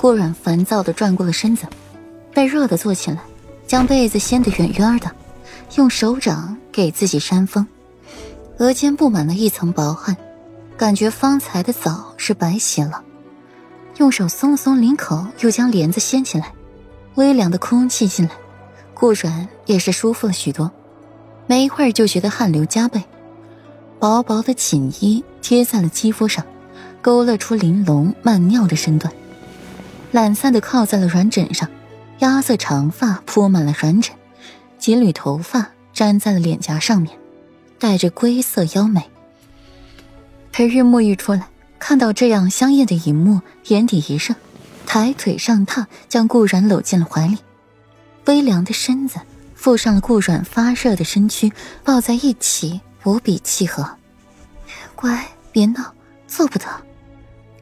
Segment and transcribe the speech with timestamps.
[0.00, 1.66] 顾软烦躁的转过了身子，
[2.32, 3.18] 被热的坐起来，
[3.66, 5.10] 将被子掀得远远的，
[5.76, 7.66] 用手掌给自己扇风，
[8.56, 10.16] 额间布满了一层薄汗，
[10.78, 13.04] 感觉方才的澡是白洗了。
[13.98, 16.50] 用手松松领口，又将帘子掀起来，
[17.16, 18.32] 微凉的空气进来，
[18.94, 20.70] 顾软也是舒服了许多。
[21.46, 23.04] 没一会儿就觉得汗流浃背，
[23.98, 26.42] 薄薄的锦衣贴在了肌肤上，
[27.02, 29.12] 勾勒出玲珑曼妙的身段。
[30.12, 31.68] 懒散的靠在了软枕上，
[32.18, 34.14] 压色长发铺满了软枕，
[34.78, 37.16] 几缕头发粘在了脸颊上面，
[37.78, 39.08] 带着灰色妖美。
[40.50, 44.34] 裴玉沐浴出来，看到这样香艳的一幕，眼底一热，
[44.84, 47.38] 抬腿上榻，将顾然搂进了怀里，
[48.24, 49.20] 微凉的身子
[49.54, 51.52] 附上了顾软发热的身躯，
[51.84, 53.88] 抱在一起无比契合。
[54.96, 55.94] 乖，别闹，
[56.26, 56.66] 做不得。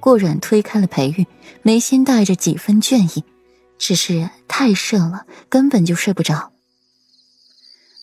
[0.00, 1.26] 顾阮推开了裴玉，
[1.62, 3.24] 眉心带着几分倦意，
[3.78, 6.52] 只是太热了，根本就睡不着。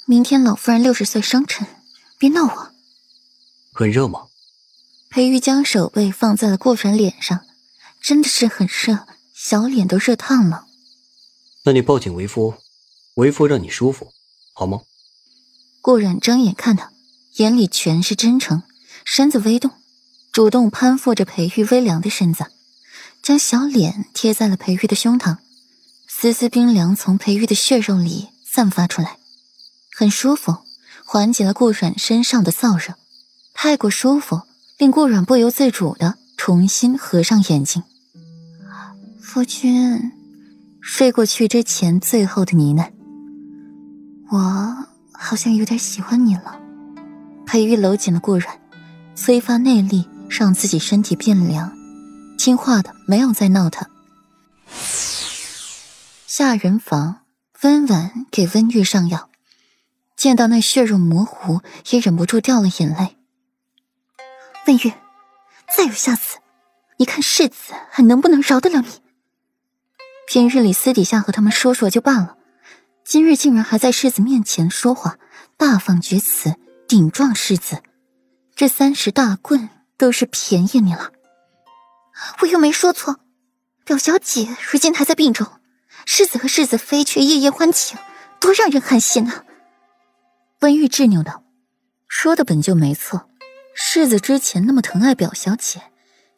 [0.05, 1.67] 明天老夫人六十岁生辰，
[2.17, 2.71] 别闹我。
[3.73, 4.27] 很热吗？
[5.09, 7.45] 裴玉将手背放在了顾阮脸上，
[8.01, 10.65] 真的是很热，小脸都热烫了。
[11.63, 12.55] 那你抱紧为夫，
[13.15, 14.11] 为夫让你舒服，
[14.53, 14.81] 好吗？
[15.81, 16.91] 顾阮睁眼看他，
[17.37, 18.61] 眼里全是真诚，
[19.05, 19.71] 身子微动。
[20.35, 22.47] 主动攀附着裴玉微凉的身子，
[23.23, 25.37] 将小脸贴在了裴玉的胸膛，
[26.09, 29.15] 丝丝冰凉从裴玉的血肉里散发出来，
[29.95, 30.57] 很舒服，
[31.05, 32.95] 缓解了顾软身上的燥热。
[33.53, 34.41] 太过舒服，
[34.77, 37.81] 令顾软不由自主的重新合上眼睛。
[39.21, 40.11] 夫君，
[40.81, 42.91] 睡过去之前最后的呢喃，
[44.29, 46.59] 我好像有点喜欢你了。
[47.45, 48.59] 裴玉搂紧了顾软，
[49.15, 50.05] 催发内力。
[50.29, 51.71] 让自己身体变凉，
[52.37, 53.89] 听话的没有再闹他。
[56.27, 57.21] 下人房，
[57.61, 59.29] 温婉给温玉上药，
[60.17, 63.17] 见到那血肉模糊，也忍不住掉了眼泪。
[64.67, 64.91] 温玉，
[65.75, 66.39] 再有下次，
[66.97, 68.87] 你看世子还能不能饶得了你？
[70.27, 72.35] 平日里私底下和他们说说就罢了，
[73.05, 75.17] 今日竟然还在世子面前说话，
[75.55, 76.55] 大放厥词，
[76.87, 77.83] 顶撞世子，
[78.55, 79.69] 这三十大棍！
[79.97, 81.11] 都是便宜你了，
[82.41, 83.19] 我又没说错。
[83.85, 85.47] 表小姐如今还在病中，
[86.05, 87.97] 世子和世子妃却夜夜欢情，
[88.39, 89.45] 多让人寒心啊！
[90.61, 91.43] 温玉执拗道
[92.07, 93.29] ：“说的本就没错，
[93.75, 95.81] 世子之前那么疼爱表小姐，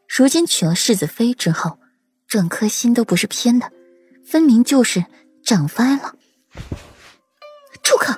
[0.07, 1.79] 如今娶了世子妃之后，
[2.27, 3.71] 整颗心都不是偏的，
[4.25, 5.05] 分明就是
[5.43, 6.15] 长歪了。”
[7.81, 8.13] 住口！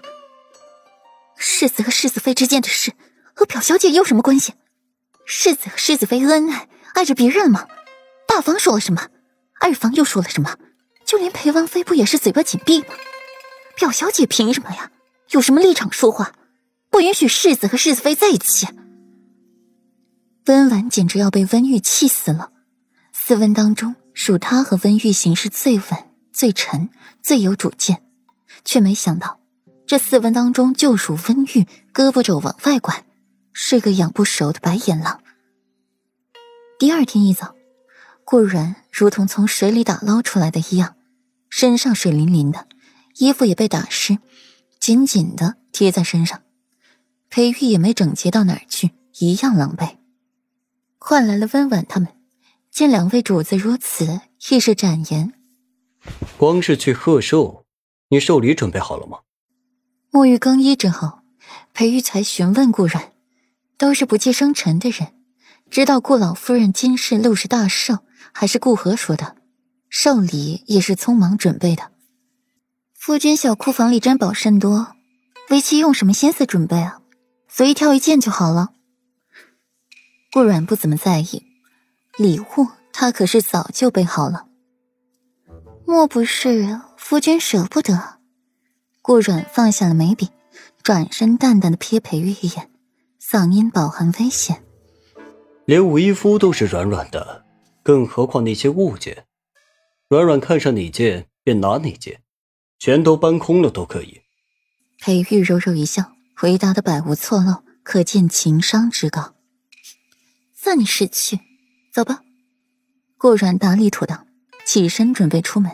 [1.37, 2.93] 世子和世子妃之间的事，
[3.35, 4.53] 和表小姐有什么关系？
[5.31, 7.67] 世子和世子妃恩爱，爱着别人吗？
[8.27, 9.09] 大房说了什么？
[9.61, 10.57] 二房又说了什么？
[11.05, 12.87] 就连裴王妃不也是嘴巴紧闭吗？
[13.77, 14.89] 表小姐凭什么呀？
[15.29, 16.33] 有什么立场说话？
[16.89, 18.67] 不允许世子和世子妃在一起？
[20.47, 22.51] 温婉简直要被温玉气死了。
[23.13, 25.83] 四温当中，属他和温玉行事最稳、
[26.33, 26.89] 最沉、
[27.21, 28.01] 最有主见，
[28.65, 29.39] 却没想到
[29.85, 33.05] 这四温当中就属温玉胳膊肘往外拐。
[33.53, 35.21] 是个养不熟的白眼狼。
[36.77, 37.55] 第二天一早，
[38.23, 40.95] 顾然如同从水里打捞出来的一样，
[41.49, 42.67] 身上水淋淋的，
[43.17, 44.17] 衣服也被打湿，
[44.79, 46.41] 紧紧的贴在身上。
[47.29, 49.97] 裴玉也没整洁到哪儿去，一样狼狈。
[50.97, 52.09] 换来了温婉他们，
[52.71, 55.33] 见两位主子如此，亦是展颜。
[56.37, 57.65] 光是去贺寿，
[58.09, 59.19] 你寿礼准备好了吗？
[60.11, 61.19] 沐浴更衣之后，
[61.73, 63.11] 裴玉才询问顾然。
[63.79, 65.13] 都是不计生辰的人，
[65.71, 67.99] 知道顾老夫人今世六十大寿，
[68.33, 69.37] 还是顾河说的，
[69.89, 71.91] 寿礼也是匆忙准备的。
[72.93, 74.95] 夫君小库房里珍宝甚多，
[75.49, 76.99] 为妻用什么心思准备啊？
[77.47, 78.73] 随意挑一件就好了。
[80.33, 81.43] 顾软不怎么在意，
[82.17, 84.47] 礼物他可是早就备好了。
[85.87, 88.19] 莫不是夫君舍不得？
[89.01, 90.27] 顾软放下了眉笔，
[90.83, 92.69] 转身淡淡的瞥裴玉一眼。
[93.31, 94.63] 嗓音饱含危险，
[95.65, 97.45] 连为夫都是软软的，
[97.83, 99.27] 更何况那些物件？
[100.07, 102.23] 软软看上哪件便拿哪件，
[102.79, 104.21] 全都搬空了都可以。
[104.97, 109.35] 裴玉柔柔一笑，回答的百无错漏，可见情商之高。
[110.55, 111.39] 算你识趣，
[111.93, 112.23] 走吧。
[113.19, 114.25] 顾软打理妥当，
[114.65, 115.71] 起身准备出门。